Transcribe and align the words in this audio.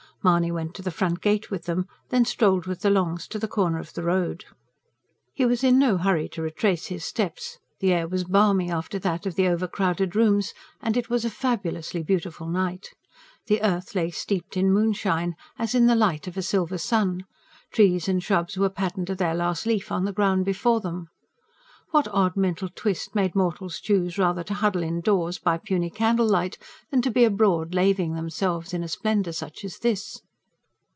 Mahony 0.23 0.51
went 0.51 0.75
to 0.75 0.83
the 0.83 0.91
front 0.91 1.19
gate 1.19 1.49
with 1.49 1.63
them; 1.65 1.87
then 2.09 2.23
strolled 2.25 2.67
with 2.67 2.81
the 2.81 2.91
Longs 2.91 3.27
to 3.27 3.39
the 3.39 3.47
corner 3.47 3.79
of 3.79 3.93
the 3.95 4.03
road. 4.03 4.45
He 5.33 5.47
was 5.47 5.63
in 5.63 5.79
no 5.79 5.97
hurry 5.97 6.29
to 6.29 6.43
retrace 6.43 6.85
his 6.85 7.03
steps. 7.03 7.57
The 7.79 7.91
air 7.91 8.07
was 8.07 8.25
balmy, 8.25 8.69
after 8.69 8.99
that 8.99 9.25
of 9.25 9.33
the 9.33 9.47
overcrowded 9.47 10.15
rooms, 10.15 10.53
and 10.79 10.95
it 10.95 11.09
was 11.09 11.25
a 11.25 11.29
fabulously 11.31 12.03
beautiful 12.03 12.45
night. 12.47 12.91
The 13.47 13.63
earth 13.63 13.95
lay 13.95 14.11
steeped 14.11 14.55
in 14.55 14.71
moonshine, 14.71 15.33
as 15.57 15.73
in 15.73 15.87
the 15.87 15.95
light 15.95 16.27
of 16.27 16.37
a 16.37 16.43
silver 16.43 16.77
sun. 16.77 17.25
Trees 17.71 18.07
and 18.07 18.21
shrubs 18.21 18.57
were 18.59 18.69
patterned 18.69 19.07
to 19.07 19.15
their 19.15 19.33
last 19.33 19.65
leaf 19.65 19.91
on 19.91 20.05
the 20.05 20.13
ground 20.13 20.45
before 20.45 20.81
them. 20.81 21.07
What 21.93 22.07
odd 22.07 22.37
mental 22.37 22.69
twist 22.73 23.15
made 23.15 23.35
mortals 23.35 23.81
choose 23.81 24.17
rather 24.17 24.45
to 24.45 24.53
huddle 24.53 24.81
indoors, 24.81 25.39
by 25.39 25.57
puny 25.57 25.89
candle 25.89 26.25
light, 26.25 26.57
than 26.89 27.01
to 27.01 27.11
be 27.11 27.25
abroad 27.25 27.73
laving 27.75 28.13
themselves 28.15 28.73
in 28.73 28.81
a 28.81 28.87
splendour 28.87 29.33
such 29.33 29.65
as 29.65 29.79
this? 29.79 30.21